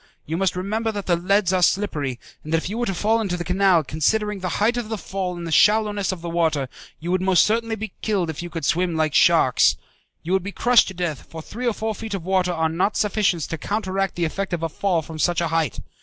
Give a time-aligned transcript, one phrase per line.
[0.25, 3.21] You must remember that the leads are slippery, and that if you were to fall
[3.21, 6.69] into the canal, considering the height of the fall and the shallowness of the water,
[6.99, 9.75] you would most certainly be killed if you could swim like sharks.
[10.23, 12.97] You would be crushed to death, for three or four feet of water are not
[12.97, 15.79] sufficient to counteract the effect of a fall from such a height.